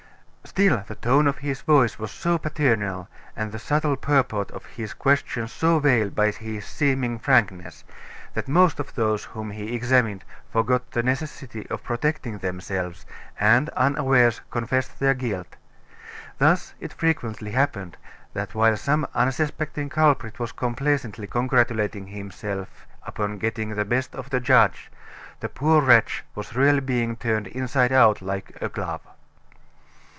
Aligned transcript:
Still, 0.43 0.83
the 0.85 0.95
tone 0.95 1.27
of 1.27 1.37
his 1.37 1.61
voice 1.61 1.97
was 1.97 2.11
so 2.11 2.37
paternal, 2.37 3.07
and 3.37 3.51
the 3.53 3.59
subtle 3.59 3.95
purport 3.95 4.51
of 4.51 4.65
his 4.65 4.93
questions 4.93 5.53
so 5.53 5.79
veiled 5.79 6.13
by 6.13 6.29
his 6.31 6.65
seeming 6.65 7.19
frankness, 7.19 7.85
that 8.33 8.49
most 8.49 8.77
of 8.77 8.95
those 8.95 9.23
whom 9.23 9.51
he 9.51 9.73
examined 9.73 10.25
forgot 10.51 10.91
the 10.91 11.03
necessity 11.03 11.65
of 11.69 11.83
protecting 11.83 12.39
themselves, 12.39 13.05
and 13.39 13.69
unawares 13.69 14.41
confessed 14.51 14.99
their 14.99 15.13
guilt. 15.13 15.55
Thus, 16.37 16.73
it 16.81 16.91
frequently 16.91 17.51
happened 17.51 17.95
that 18.33 18.53
while 18.53 18.75
some 18.75 19.07
unsuspecting 19.15 19.87
culprit 19.89 20.37
was 20.37 20.51
complacently 20.51 21.27
congratulating 21.27 22.07
himself 22.07 22.85
upon 23.03 23.37
getting 23.37 23.69
the 23.75 23.85
best 23.85 24.13
of 24.15 24.31
the 24.31 24.41
judge, 24.41 24.91
the 25.39 25.47
poor 25.49 25.81
wretch 25.81 26.25
was 26.35 26.55
really 26.55 26.81
being 26.81 27.15
turned 27.15 27.47
inside 27.47 27.93
out 27.93 28.21
like 28.21 28.57
a 28.59 28.67
glove. 28.67 29.01